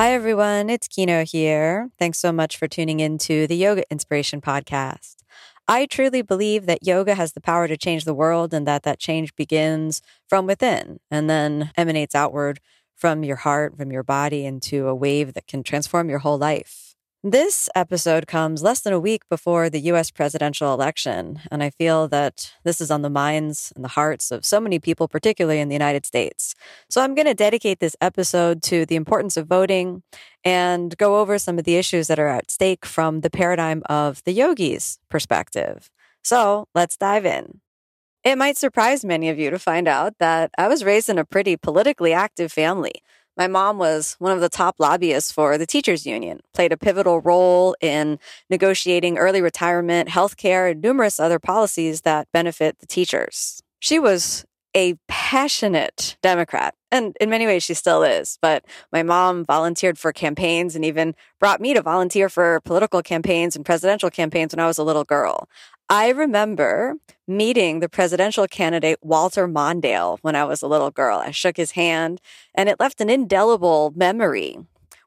[0.00, 0.70] Hi, everyone.
[0.70, 1.90] It's Kino here.
[1.98, 5.16] Thanks so much for tuning into the Yoga Inspiration Podcast.
[5.68, 8.98] I truly believe that yoga has the power to change the world and that that
[8.98, 12.60] change begins from within and then emanates outward
[12.96, 16.89] from your heart, from your body into a wave that can transform your whole life.
[17.22, 22.08] This episode comes less than a week before the US presidential election, and I feel
[22.08, 25.68] that this is on the minds and the hearts of so many people, particularly in
[25.68, 26.54] the United States.
[26.88, 30.02] So I'm going to dedicate this episode to the importance of voting
[30.46, 34.24] and go over some of the issues that are at stake from the paradigm of
[34.24, 35.90] the yogi's perspective.
[36.24, 37.60] So let's dive in.
[38.24, 41.26] It might surprise many of you to find out that I was raised in a
[41.26, 43.02] pretty politically active family.
[43.36, 47.20] My mom was one of the top lobbyists for the teachers union, played a pivotal
[47.20, 48.18] role in
[48.50, 53.62] negotiating early retirement, healthcare, and numerous other policies that benefit the teachers.
[53.78, 54.44] She was
[54.76, 56.74] a passionate Democrat.
[56.92, 58.38] And in many ways, she still is.
[58.42, 63.56] But my mom volunteered for campaigns and even brought me to volunteer for political campaigns
[63.56, 65.48] and presidential campaigns when I was a little girl.
[65.92, 66.94] I remember
[67.26, 71.18] meeting the presidential candidate Walter Mondale when I was a little girl.
[71.18, 72.20] I shook his hand
[72.54, 74.56] and it left an indelible memory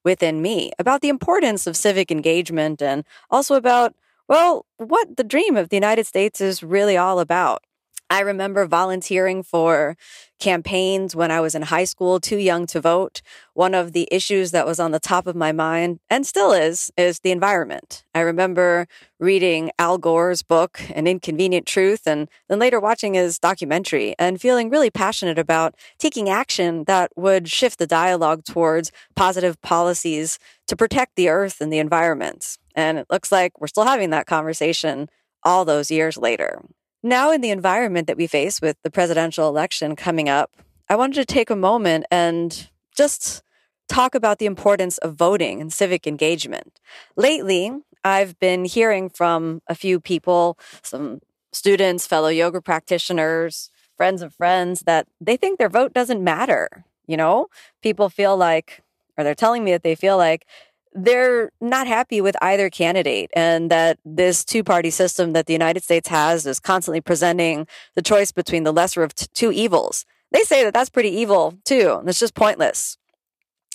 [0.04, 3.96] within me about the importance of civic engagement and also about,
[4.28, 7.64] well, what the dream of the United States is really all about.
[8.10, 9.96] I remember volunteering for
[10.40, 13.22] campaigns when I was in high school, too young to vote.
[13.54, 16.92] One of the issues that was on the top of my mind and still is,
[16.98, 18.04] is the environment.
[18.14, 18.88] I remember
[19.20, 24.70] reading Al Gore's book, An Inconvenient Truth, and then later watching his documentary and feeling
[24.70, 31.16] really passionate about taking action that would shift the dialogue towards positive policies to protect
[31.16, 32.58] the earth and the environment.
[32.76, 35.10] And it looks like we're still having that conversation
[35.44, 36.62] all those years later.
[37.06, 40.52] Now, in the environment that we face with the presidential election coming up,
[40.88, 43.44] I wanted to take a moment and just
[43.90, 46.80] talk about the importance of voting and civic engagement.
[47.18, 47.72] Lately,
[48.06, 51.20] I've been hearing from a few people, some
[51.52, 56.86] students, fellow yoga practitioners, friends of friends, that they think their vote doesn't matter.
[57.06, 57.48] You know,
[57.82, 58.82] people feel like,
[59.18, 60.46] or they're telling me that they feel like
[60.94, 65.84] they're not happy with either candidate and that this two party system that the United
[65.84, 70.06] States has is constantly presenting the choice between the lesser of t- two evils.
[70.32, 71.98] They say that that's pretty evil too.
[72.00, 72.98] And it's just pointless.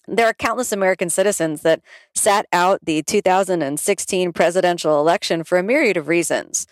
[0.06, 1.82] There are countless American citizens that
[2.14, 6.66] sat out the 2016 presidential election for a myriad of reasons.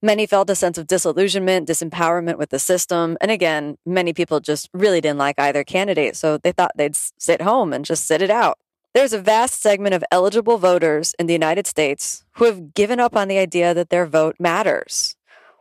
[0.00, 3.16] Many felt a sense of disillusionment, disempowerment with the system.
[3.20, 6.16] And again, many people just really didn't like either candidate.
[6.16, 8.58] So they thought they'd sit home and just sit it out.
[8.94, 13.16] There's a vast segment of eligible voters in the United States who have given up
[13.16, 15.16] on the idea that their vote matters.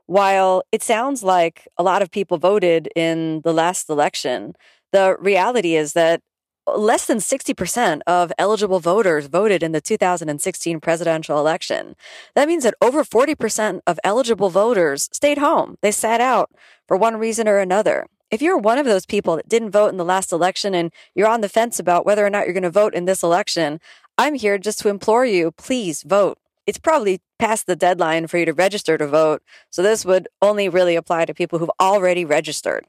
[0.05, 4.53] While it sounds like a lot of people voted in the last election,
[4.91, 6.21] the reality is that
[6.67, 11.95] less than 60% of eligible voters voted in the 2016 presidential election.
[12.35, 15.77] That means that over 40% of eligible voters stayed home.
[15.81, 16.51] They sat out
[16.85, 19.97] for one reason or another if you're one of those people that didn't vote in
[19.97, 22.71] the last election and you're on the fence about whether or not you're going to
[22.71, 23.79] vote in this election,
[24.17, 26.39] I'm here just to implore you, please vote.
[26.65, 29.43] It's probably past the deadline for you to register to vote.
[29.69, 32.85] So this would only really apply to people who've already registered.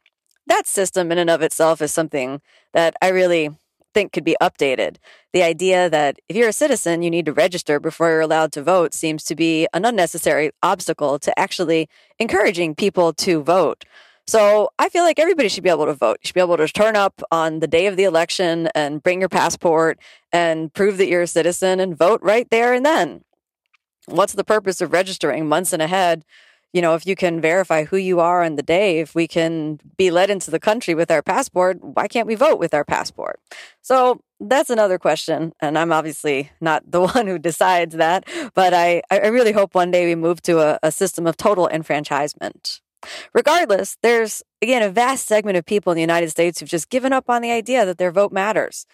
[0.47, 2.41] That system in and of itself is something
[2.73, 3.51] that I really
[3.95, 4.97] think could be updated.
[5.33, 8.63] The idea that if you're a citizen, you need to register before you're allowed to
[8.63, 11.89] vote seems to be an unnecessary obstacle to actually
[12.19, 13.85] encouraging people to vote.
[14.27, 16.19] So I feel like everybody should be able to vote.
[16.23, 19.21] You should be able to turn up on the day of the election and bring
[19.21, 19.99] your passport
[20.33, 23.25] and prove that you're a citizen and vote right there and then.
[24.07, 26.25] What's the purpose of registering months and ahead?
[26.73, 29.79] You know, if you can verify who you are on the day, if we can
[29.99, 33.41] be let into the country with our passport, why can't we vote with our passport?
[33.83, 35.53] So that's another question.
[35.61, 39.91] And I'm obviously not the one who decides that, but I, I really hope one
[39.91, 42.81] day we move to a, a system of total enfranchisement.
[43.33, 47.13] Regardless, there's again a vast segment of people in the United States who've just given
[47.13, 48.87] up on the idea that their vote matters.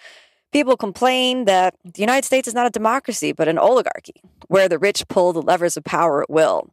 [0.52, 4.78] People complain that the United States is not a democracy, but an oligarchy, where the
[4.78, 6.70] rich pull the levers of power at will.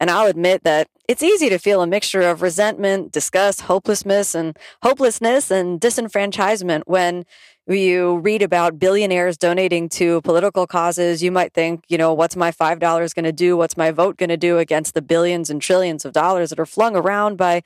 [0.00, 4.58] And I'll admit that it's easy to feel a mixture of resentment, disgust, hopelessness, and
[4.82, 7.24] hopelessness and disenfranchisement when
[7.66, 12.50] you read about billionaires donating to political causes, you might think, you know, what's my
[12.50, 12.80] $5
[13.14, 13.56] going to do?
[13.56, 16.66] What's my vote going to do against the billions and trillions of dollars that are
[16.66, 17.62] flung around by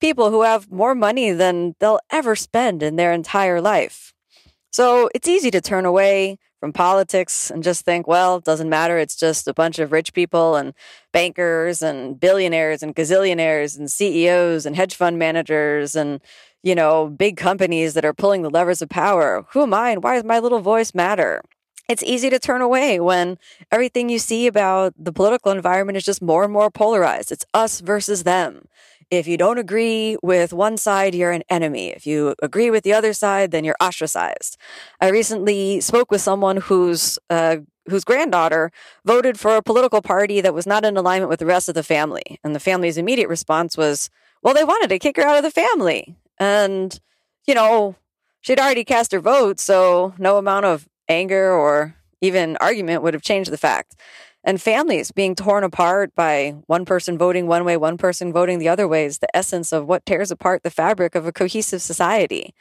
[0.00, 4.14] people who have more money than they'll ever spend in their entire life?
[4.70, 8.96] So it's easy to turn away from politics and just think, well, it doesn't matter.
[8.96, 10.72] It's just a bunch of rich people and
[11.12, 16.20] bankers and billionaires and gazillionaires and CEOs and hedge fund managers and
[16.62, 19.44] you know, big companies that are pulling the levers of power.
[19.52, 21.42] Who am I and why does my little voice matter?
[21.88, 23.38] It's easy to turn away when
[23.70, 27.32] everything you see about the political environment is just more and more polarized.
[27.32, 28.66] It's us versus them.
[29.10, 31.88] If you don't agree with one side, you're an enemy.
[31.88, 34.56] If you agree with the other side, then you're ostracized.
[35.02, 37.58] I recently spoke with someone whose uh,
[37.90, 38.70] whose granddaughter
[39.04, 41.82] voted for a political party that was not in alignment with the rest of the
[41.82, 44.08] family, and the family's immediate response was,
[44.42, 46.98] "Well, they wanted to kick her out of the family." And,
[47.46, 47.94] you know,
[48.40, 53.22] she'd already cast her vote, so no amount of anger or even argument would have
[53.22, 53.94] changed the fact
[54.44, 58.68] and families being torn apart by one person voting one way, one person voting the
[58.68, 62.54] other way is the essence of what tears apart the fabric of a cohesive society.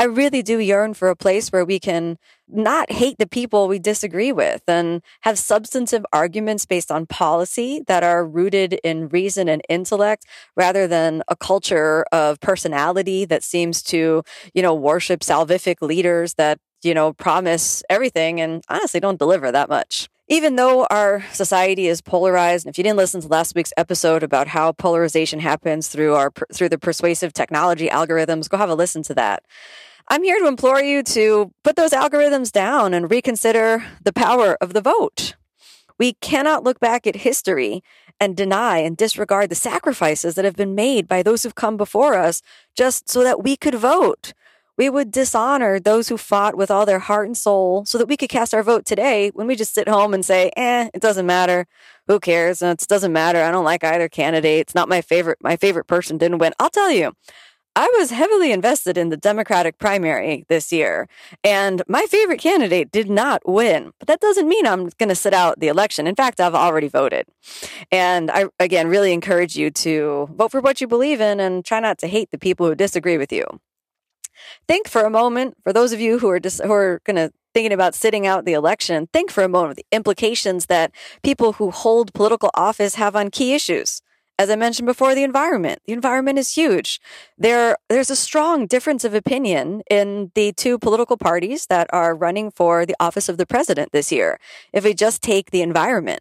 [0.00, 2.18] I really do yearn for a place where we can
[2.48, 8.02] not hate the people we disagree with and have substantive arguments based on policy that
[8.02, 10.24] are rooted in reason and intellect
[10.56, 14.22] rather than a culture of personality that seems to,
[14.54, 19.68] you know, worship salvific leaders that, you know, promise everything and honestly don't deliver that
[19.68, 23.72] much even though our society is polarized, and if you didn't listen to last week's
[23.76, 28.74] episode about how polarization happens through our through the persuasive technology algorithms, go have a
[28.74, 29.42] listen to that.
[30.08, 34.72] I'm here to implore you to put those algorithms down and reconsider the power of
[34.72, 35.34] the vote.
[35.98, 37.82] We cannot look back at history
[38.20, 42.14] and deny and disregard the sacrifices that have been made by those who've come before
[42.14, 42.42] us
[42.74, 44.32] just so that we could vote.
[44.78, 48.16] We would dishonor those who fought with all their heart and soul so that we
[48.16, 51.26] could cast our vote today when we just sit home and say, eh, it doesn't
[51.26, 51.66] matter.
[52.06, 52.62] Who cares?
[52.62, 53.42] It doesn't matter.
[53.42, 54.60] I don't like either candidate.
[54.60, 55.38] It's not my favorite.
[55.42, 56.52] My favorite person didn't win.
[56.60, 57.12] I'll tell you,
[57.74, 61.08] I was heavily invested in the Democratic primary this year,
[61.44, 63.92] and my favorite candidate did not win.
[63.98, 66.06] But that doesn't mean I'm going to sit out the election.
[66.06, 67.26] In fact, I've already voted.
[67.92, 71.80] And I, again, really encourage you to vote for what you believe in and try
[71.80, 73.44] not to hate the people who disagree with you
[74.66, 77.32] think for a moment, for those of you who are just, who are going to
[77.54, 80.92] thinking about sitting out the election, think for a moment of the implications that
[81.22, 84.02] people who hold political office have on key issues
[84.38, 85.80] as I mentioned before, the environment.
[85.86, 87.00] The environment is huge.
[87.36, 92.52] There, there's a strong difference of opinion in the two political parties that are running
[92.52, 94.38] for the office of the president this year.
[94.72, 96.20] If we just take the environment,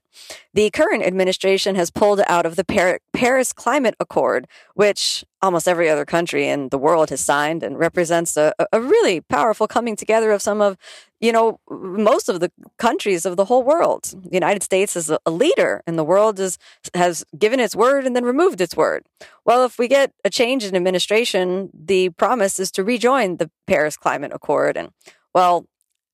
[0.52, 6.06] the current administration has pulled out of the Paris Climate Accord, which almost every other
[6.06, 10.42] country in the world has signed and represents a, a really powerful coming together of
[10.42, 10.78] some of
[11.20, 14.04] you know, most of the countries of the whole world.
[14.04, 16.58] The United States is a leader and the world is,
[16.94, 19.04] has given its word and then removed its word.
[19.44, 23.98] Well, if we get a change in administration, the promise is to rejoin the Paris
[23.98, 24.78] Climate Accord.
[24.78, 24.90] And
[25.34, 25.66] well,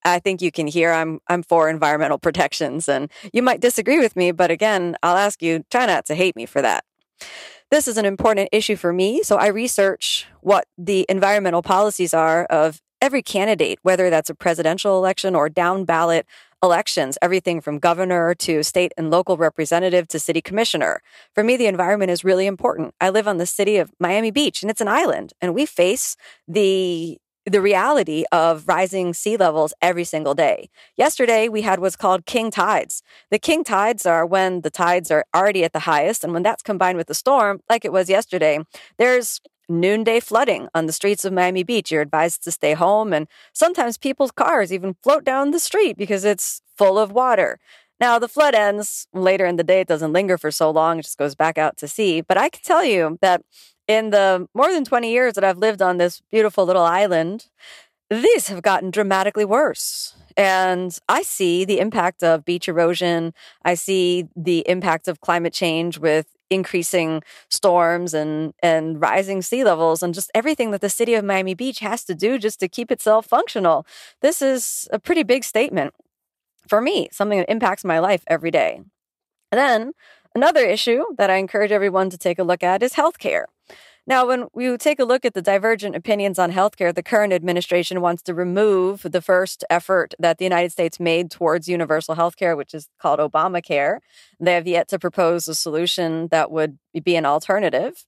[0.05, 4.15] I think you can hear I'm I'm for environmental protections and you might disagree with
[4.15, 6.83] me, but again, I'll ask you try not to hate me for that.
[7.73, 12.45] This is an important issue for me, so I research what the environmental policies are
[12.45, 16.27] of every candidate, whether that's a presidential election or down ballot
[16.61, 21.01] elections, everything from governor to state and local representative to city commissioner.
[21.33, 22.93] For me, the environment is really important.
[23.01, 26.15] I live on the city of Miami Beach and it's an island and we face
[26.47, 30.69] the the reality of rising sea levels every single day.
[30.95, 33.03] Yesterday, we had what's called king tides.
[33.31, 36.63] The king tides are when the tides are already at the highest, and when that's
[36.63, 38.59] combined with the storm, like it was yesterday,
[38.97, 41.91] there's noonday flooding on the streets of Miami Beach.
[41.91, 46.23] You're advised to stay home, and sometimes people's cars even float down the street because
[46.23, 47.59] it's full of water.
[47.99, 49.81] Now, the flood ends later in the day.
[49.81, 52.21] It doesn't linger for so long, it just goes back out to sea.
[52.21, 53.41] But I can tell you that
[53.93, 57.47] in the more than 20 years that I've lived on this beautiful little island,
[58.09, 60.15] these have gotten dramatically worse.
[60.35, 63.33] And I see the impact of beach erosion.
[63.63, 70.03] I see the impact of climate change with increasing storms and, and rising sea levels
[70.03, 72.91] and just everything that the city of Miami Beach has to do just to keep
[72.91, 73.85] itself functional.
[74.21, 75.93] This is a pretty big statement
[76.67, 78.81] for me, something that impacts my life every day.
[79.51, 79.91] And then
[80.35, 83.45] another issue that I encourage everyone to take a look at is healthcare.
[84.05, 88.01] Now, when we take a look at the divergent opinions on healthcare, the current administration
[88.01, 92.73] wants to remove the first effort that the United States made towards universal healthcare, which
[92.73, 93.99] is called Obamacare.
[94.41, 98.05] They have yet to propose a solution that would be an alternative.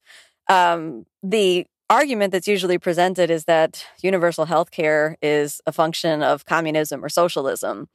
[0.49, 7.05] Um, the argument that's usually presented is that universal healthcare is a function of communism
[7.05, 7.87] or socialism.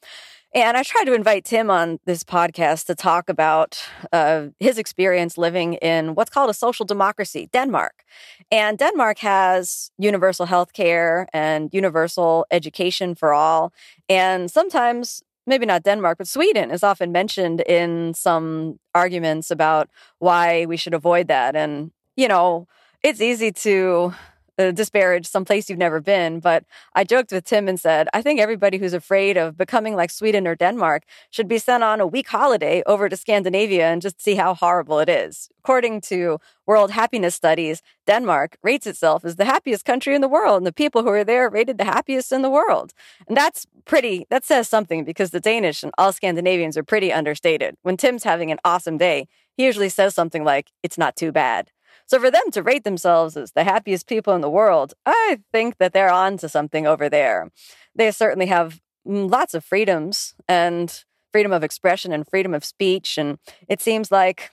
[0.53, 3.81] And I tried to invite Tim on this podcast to talk about
[4.13, 8.03] uh, his experience living in what's called a social democracy, Denmark.
[8.51, 13.73] And Denmark has universal health care and universal education for all.
[14.09, 19.89] And sometimes, maybe not Denmark, but Sweden is often mentioned in some arguments about
[20.19, 21.55] why we should avoid that.
[21.55, 22.67] And, you know,
[23.05, 24.15] it's easy to
[24.61, 26.41] uh, disparage some place you've never been.
[26.41, 26.65] But
[26.95, 30.47] I joked with Tim and said, I think everybody who's afraid of becoming like Sweden
[30.47, 34.35] or Denmark should be sent on a week holiday over to Scandinavia and just see
[34.35, 35.49] how horrible it is.
[35.59, 40.59] According to World Happiness Studies, Denmark rates itself as the happiest country in the world,
[40.59, 42.93] and the people who are there rated the happiest in the world.
[43.29, 47.77] And that's pretty, that says something because the Danish and all Scandinavians are pretty understated.
[47.83, 51.71] When Tim's having an awesome day, he usually says something like, It's not too bad.
[52.11, 55.77] So for them to rate themselves as the happiest people in the world, I think
[55.79, 57.53] that they're on to something over there.
[57.95, 63.17] They certainly have mm, lots of freedoms and freedom of expression and freedom of speech.
[63.17, 63.39] And
[63.69, 64.51] it seems like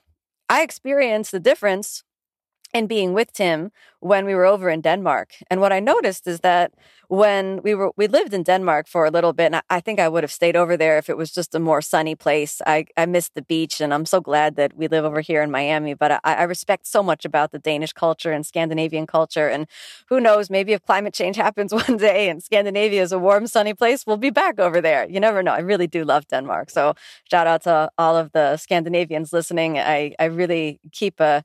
[0.48, 2.04] I experience the difference
[2.74, 3.70] in being with Tim
[4.00, 5.34] when we were over in Denmark.
[5.50, 6.72] And what I noticed is that
[7.08, 10.08] when we were we lived in Denmark for a little bit, and I, think I
[10.08, 12.60] would have stayed over there if it was just a more sunny place.
[12.66, 15.50] I, I missed the beach, and I'm so glad that we live over here in
[15.50, 15.94] Miami.
[15.94, 19.48] But I, I respect so much about the Danish culture and Scandinavian culture.
[19.48, 19.66] And
[20.10, 23.72] who knows, maybe if climate change happens one day and Scandinavia is a warm, sunny
[23.72, 25.08] place, we'll be back over there.
[25.08, 25.52] You never know.
[25.52, 26.68] I really do love Denmark.
[26.68, 26.94] So
[27.30, 29.78] shout out to all of the Scandinavians listening.
[29.78, 31.42] I, I really keep a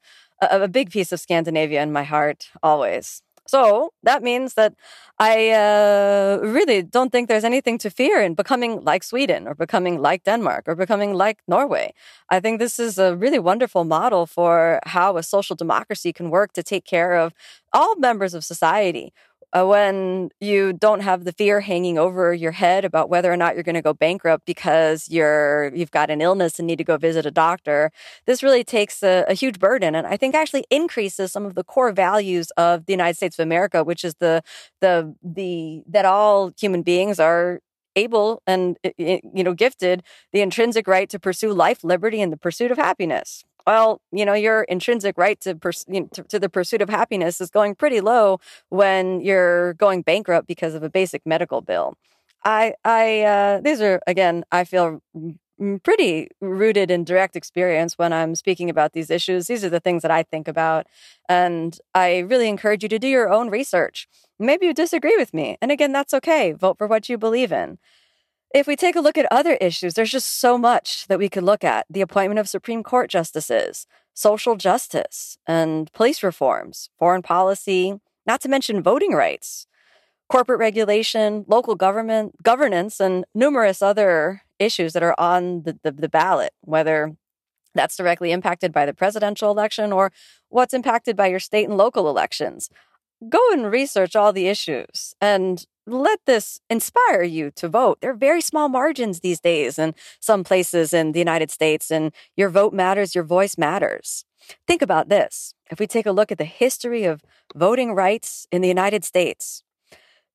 [0.51, 3.21] a, a big piece of Scandinavia in my heart always.
[3.45, 4.73] So that means that
[5.19, 10.01] I uh, really don't think there's anything to fear in becoming like Sweden or becoming
[10.01, 11.93] like Denmark or becoming like Norway.
[12.29, 16.53] I think this is a really wonderful model for how a social democracy can work
[16.53, 17.33] to take care of
[17.73, 19.13] all members of society
[19.53, 23.53] uh, when you don't have the fear hanging over your head about whether or not
[23.53, 26.98] you're going to go bankrupt because you're you've got an illness and need to go
[26.98, 27.91] visit a doctor
[28.25, 31.63] this really takes a, a, huge burden and i think actually increases some of the
[31.63, 34.41] core values of the united states of america which is the
[34.81, 37.60] the the that all human beings are
[37.95, 42.72] able and you know gifted the intrinsic right to pursue life liberty and the pursuit
[42.72, 46.50] of happiness well, you know, your intrinsic right to, pers- you know, to, to the
[46.50, 48.39] pursuit of happiness is going pretty low
[48.70, 51.96] when you're going bankrupt because of a basic medical bill.
[52.46, 55.01] I, I, uh, these are again, I feel
[55.84, 59.48] pretty rooted in direct experience when I'm speaking about these issues.
[59.48, 60.88] These are the things that I think about,
[61.29, 64.08] and I really encourage you to do your own research.
[64.39, 66.51] Maybe you disagree with me, and again, that's okay.
[66.53, 67.77] Vote for what you believe in.
[68.53, 71.43] If we take a look at other issues, there's just so much that we could
[71.43, 77.95] look at the appointment of Supreme Court justices, social justice, and police reforms, foreign policy,
[78.27, 79.65] not to mention voting rights,
[80.29, 86.10] corporate regulation, local government governance, and numerous other issues that are on the, the, the
[86.10, 87.15] ballot, whether
[87.74, 90.12] that's directly impacted by the presidential election or
[90.50, 92.69] what's impacted by your state and local elections.
[93.27, 97.99] Go and research all the issues and let this inspire you to vote.
[98.01, 102.11] There are very small margins these days in some places in the United States, and
[102.35, 104.25] your vote matters, your voice matters.
[104.67, 105.53] Think about this.
[105.71, 107.23] If we take a look at the history of
[107.55, 109.63] voting rights in the United States,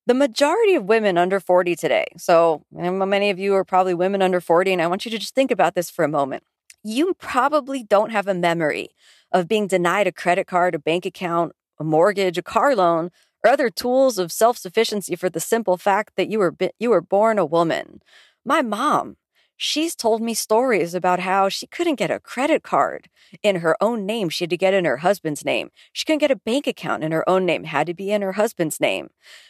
[0.07, 4.40] the majority of women under 40 today, so many of you are probably women under
[4.40, 6.43] 40, and I want you to just think about this for a moment.
[6.83, 8.90] You probably don't have a memory
[9.33, 13.11] of being denied a credit card, a bank account, a mortgage, a car loan
[13.49, 17.38] or other tools of self-sufficiency for the simple fact that you were you were born
[17.38, 18.02] a woman.
[18.45, 19.17] My mom,
[19.57, 23.09] she's told me stories about how she couldn't get a credit card
[23.43, 24.28] in her own name.
[24.28, 25.71] She had to get in her husband's name.
[25.93, 28.33] She couldn't get a bank account in her own name, had to be in her
[28.33, 29.09] husband's name.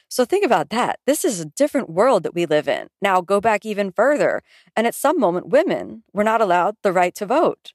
[0.08, 1.00] So think about that.
[1.06, 2.88] This is a different world that we live in.
[3.02, 4.42] Now go back even further.
[4.76, 7.72] And at some moment, women were not allowed the right to vote.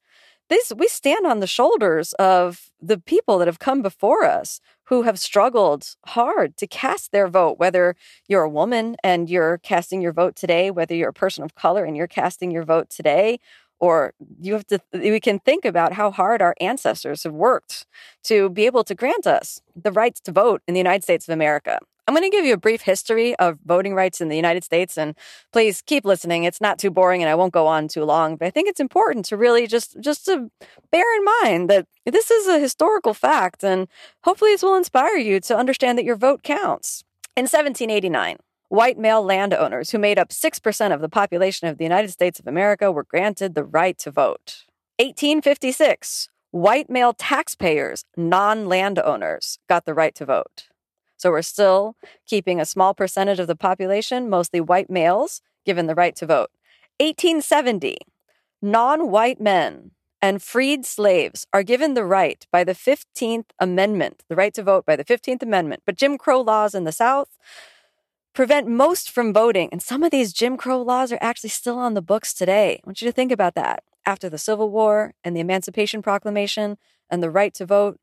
[0.49, 4.59] This, we stand on the shoulders of the people that have come before us
[4.93, 7.95] who have struggled hard to cast their vote, whether
[8.27, 11.83] you're a woman and you're casting your vote today, whether you're a person of color
[11.83, 13.39] and you're casting your vote today,
[13.79, 17.87] or you have to we can think about how hard our ancestors have worked
[18.23, 21.33] to be able to grant us the rights to vote in the United States of
[21.33, 21.79] America.
[22.05, 24.97] I'm going to give you a brief history of voting rights in the United States
[24.97, 25.15] and
[25.53, 26.43] please keep listening.
[26.43, 28.81] It's not too boring and I won't go on too long, but I think it's
[28.81, 30.51] important to really just just to
[30.91, 33.87] bear in mind that this is a historical fact and
[34.25, 37.05] hopefully this will inspire you to understand that your vote counts.
[37.37, 42.11] In 1789, white male landowners who made up 6% of the population of the United
[42.11, 44.65] States of America were granted the right to vote.
[44.99, 50.65] 1856, white male taxpayers, non landowners, got the right to vote.
[51.23, 51.95] So we're still
[52.27, 56.51] keeping a small percentage of the population, mostly white males, given the right to vote.
[56.99, 57.95] 1870,
[58.61, 64.35] non white men and freed slaves are given the right by the 15th Amendment, the
[64.35, 65.83] right to vote by the 15th Amendment.
[65.85, 67.37] But Jim Crow laws in the South
[68.33, 69.69] prevent most from voting.
[69.71, 72.81] And some of these Jim Crow laws are actually still on the books today.
[72.83, 73.85] I want you to think about that.
[74.05, 76.77] After the Civil War and the Emancipation Proclamation
[77.09, 77.97] and the right to vote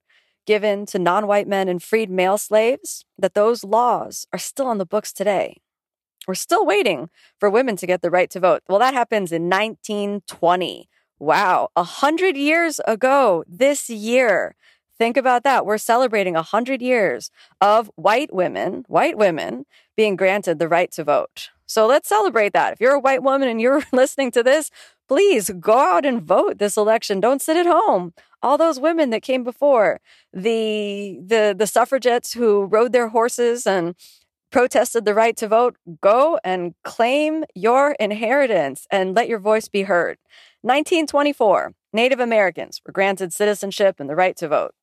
[0.51, 4.79] given to non white men and freed male slaves, that those laws are still on
[4.79, 5.61] the books today.
[6.27, 8.65] We're still waiting for women to get the right to vote.
[8.69, 10.89] Well, that happens in 1920.
[11.21, 14.57] Wow, a hundred years ago this year.
[14.99, 15.65] Think about that.
[15.65, 17.31] We're celebrating a hundred years
[17.61, 19.67] of white women, white women
[19.97, 21.51] being granted the right to vote.
[21.67, 22.73] So let's celebrate that.
[22.73, 24.73] If you're a white woman and you're listening to this,
[25.11, 27.19] please go out and vote this election.
[27.19, 28.15] Don't sit at home.
[28.45, 30.01] All those women that came before,
[30.33, 33.97] the the the suffragettes who rode their horses and
[34.53, 39.83] protested the right to vote, go and claim your inheritance and let your voice be
[39.83, 40.17] heard.
[40.63, 44.77] 1924, Native Americans were granted citizenship and the right to vote.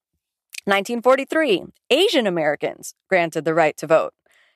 [0.65, 4.13] 1943, Asian Americans granted the right to vote.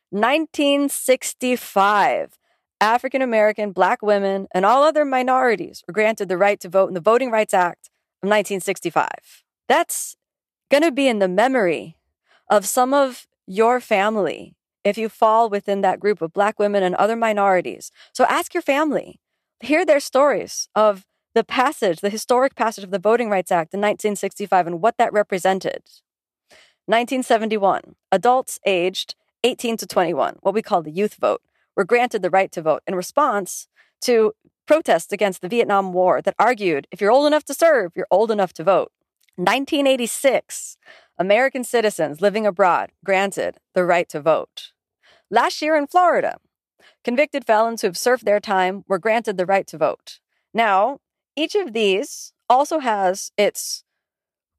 [0.09, 2.37] 1965,
[2.81, 6.95] African American, black women, and all other minorities were granted the right to vote in
[6.95, 7.89] the Voting Rights Act
[8.23, 9.07] of 1965.
[9.69, 10.17] That's
[10.71, 11.95] going to be in the memory
[12.49, 16.95] of some of your family if you fall within that group of black women and
[16.95, 17.91] other minorities.
[18.13, 19.19] So ask your family,
[19.59, 23.79] hear their stories of the passage, the historic passage of the Voting Rights Act in
[23.79, 25.83] 1965 and what that represented.
[26.87, 31.41] 1971, adults aged 18 to 21, what we call the youth vote,
[31.75, 33.67] were granted the right to vote in response
[34.01, 34.33] to
[34.67, 38.31] protests against the Vietnam War that argued if you're old enough to serve, you're old
[38.31, 38.91] enough to vote.
[39.35, 40.77] 1986,
[41.17, 44.71] American citizens living abroad granted the right to vote.
[45.29, 46.37] Last year in Florida,
[47.03, 50.19] convicted felons who have served their time were granted the right to vote.
[50.53, 50.99] Now,
[51.35, 53.83] each of these also has its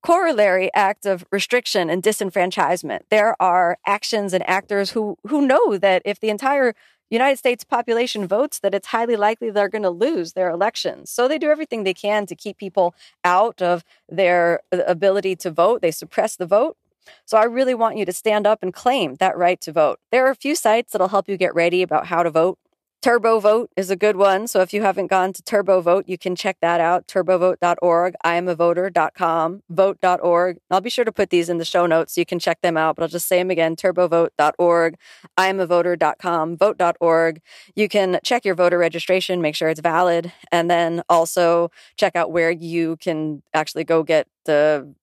[0.03, 3.01] corollary act of restriction and disenfranchisement.
[3.11, 6.75] There are actions and actors who who know that if the entire
[7.12, 11.11] United States population votes that it's highly likely they're going to lose their elections.
[11.11, 12.94] So they do everything they can to keep people
[13.25, 15.83] out of their uh, ability to vote.
[15.83, 16.77] They suppress the vote.
[17.25, 19.98] So I really want you to stand up and claim that right to vote.
[20.11, 22.59] There are a few sites that'll help you get ready about how to vote.
[23.03, 24.47] Turbo Vote is a good one.
[24.47, 27.09] So if you haven't gone to Turbo Vote, you can check that out.
[27.09, 30.59] Turbovote.org, iamavoter.com, vote.org.
[30.71, 32.77] I'll be sure to put these in the show notes so you can check them
[32.77, 34.97] out, but I'll just say them again turbovote.org,
[35.37, 37.41] iamavoter.com, vote.org.
[37.75, 42.31] You can check your voter registration, make sure it's valid, and then also check out
[42.31, 44.95] where you can actually go get the,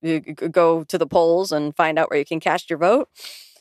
[0.50, 3.10] go to the polls and find out where you can cast your vote.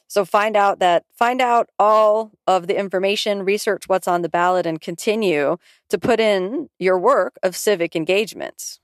[0.08, 4.66] So find out that find out all of the information, research what's on the ballot
[4.66, 5.58] and continue
[5.90, 8.80] to put in your work of civic engagement.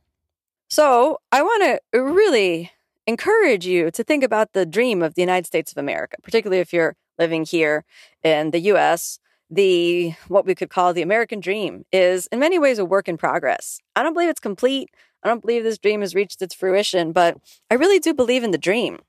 [0.68, 2.72] So, I want to really
[3.06, 6.72] encourage you to think about the dream of the United States of America, particularly if
[6.72, 7.84] you're living here
[8.22, 9.18] in the US.
[9.50, 13.16] The what we could call the American dream is in many ways a work in
[13.16, 13.78] progress.
[13.94, 14.90] I don't believe it's complete.
[15.22, 17.36] I don't believe this dream has reached its fruition, but
[17.70, 19.00] I really do believe in the dream.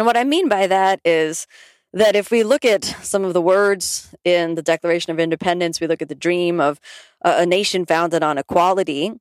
[0.00, 1.46] And what I mean by that is
[1.92, 5.86] that if we look at some of the words in the Declaration of Independence, we
[5.86, 6.80] look at the dream of
[7.22, 9.12] a nation founded on equality,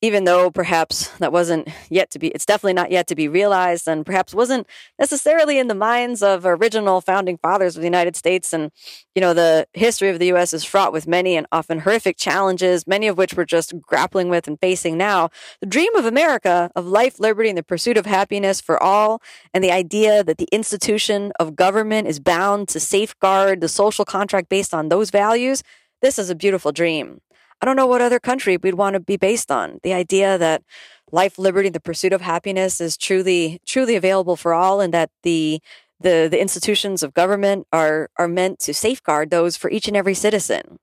[0.00, 3.88] even though perhaps that wasn't yet to be, it's definitely not yet to be realized,
[3.88, 4.66] and perhaps wasn't
[4.98, 8.52] necessarily in the minds of original founding fathers of the United States.
[8.52, 8.70] And,
[9.14, 10.52] you know, the history of the U.S.
[10.52, 14.46] is fraught with many and often horrific challenges, many of which we're just grappling with
[14.46, 15.30] and facing now.
[15.60, 19.20] The dream of America, of life, liberty, and the pursuit of happiness for all,
[19.52, 24.48] and the idea that the institution of government is bound to safeguard the social contract
[24.48, 25.64] based on those values,
[26.00, 27.20] this is a beautiful dream.
[27.60, 29.80] I don't know what other country we'd want to be based on.
[29.82, 30.62] The idea that
[31.10, 35.60] life, liberty, the pursuit of happiness is truly, truly available for all and that the
[36.00, 40.14] the, the institutions of government are, are meant to safeguard those for each and every
[40.14, 40.78] citizen.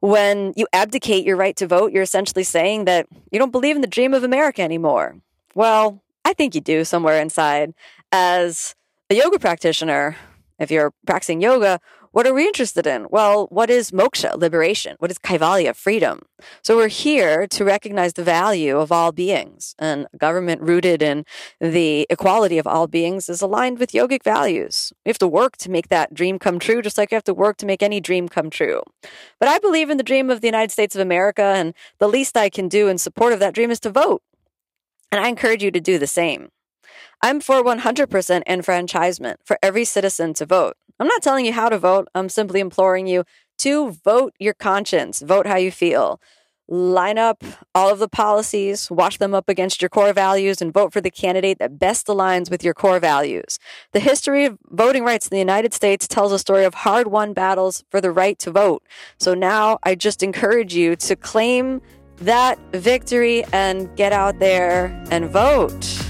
[0.00, 3.82] When you abdicate your right to vote, you're essentially saying that you don't believe in
[3.82, 5.16] the dream of America anymore.
[5.54, 7.74] Well, I think you do somewhere inside.
[8.12, 8.74] As
[9.10, 10.16] a yoga practitioner,
[10.58, 11.80] if you're practicing yoga,
[12.12, 13.06] what are we interested in?
[13.10, 14.96] Well, what is moksha, liberation?
[14.98, 16.22] What is kaivalya, freedom?
[16.62, 19.76] So we're here to recognize the value of all beings.
[19.78, 21.24] And government rooted in
[21.60, 24.92] the equality of all beings is aligned with yogic values.
[25.04, 27.34] We have to work to make that dream come true, just like we have to
[27.34, 28.82] work to make any dream come true.
[29.38, 32.36] But I believe in the dream of the United States of America, and the least
[32.36, 34.22] I can do in support of that dream is to vote.
[35.12, 36.50] And I encourage you to do the same.
[37.22, 40.76] I'm for 100% enfranchisement for every citizen to vote.
[41.00, 42.08] I'm not telling you how to vote.
[42.14, 43.24] I'm simply imploring you
[43.60, 46.20] to vote your conscience, vote how you feel.
[46.68, 47.42] Line up
[47.74, 51.10] all of the policies, wash them up against your core values, and vote for the
[51.10, 53.58] candidate that best aligns with your core values.
[53.92, 57.32] The history of voting rights in the United States tells a story of hard won
[57.32, 58.86] battles for the right to vote.
[59.18, 61.80] So now I just encourage you to claim
[62.18, 66.09] that victory and get out there and vote.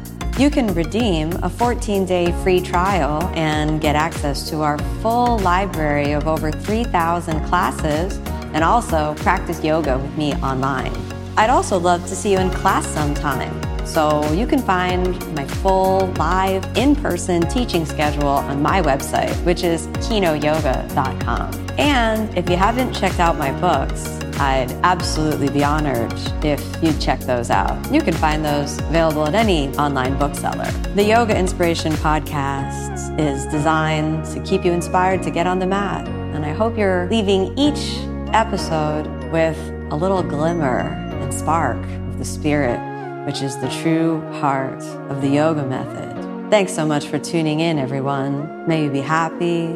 [0.41, 6.13] You can redeem a 14 day free trial and get access to our full library
[6.13, 8.17] of over 3,000 classes
[8.55, 10.91] and also practice yoga with me online.
[11.37, 13.53] I'd also love to see you in class sometime.
[13.85, 19.63] So you can find my full live in person teaching schedule on my website, which
[19.63, 21.67] is kinoyoga.com.
[21.77, 26.11] And if you haven't checked out my books, I'd absolutely be honored
[26.43, 27.93] if you'd check those out.
[27.93, 30.65] You can find those available at any online bookseller.
[30.95, 36.07] The Yoga Inspiration Podcast is designed to keep you inspired to get on the mat.
[36.33, 37.99] And I hope you're leaving each
[38.33, 39.59] episode with
[39.91, 40.89] a little glimmer
[41.21, 42.79] and spark of the spirit,
[43.27, 46.49] which is the true heart of the yoga method.
[46.49, 48.67] Thanks so much for tuning in, everyone.
[48.67, 49.67] May you be happy.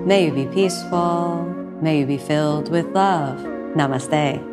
[0.00, 1.46] May you be peaceful.
[1.80, 3.61] May you be filled with love.
[3.74, 4.51] Namaste.